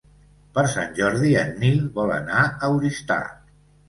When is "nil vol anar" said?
1.63-2.39